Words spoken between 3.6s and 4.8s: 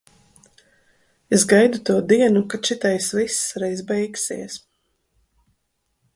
reiz beigsies.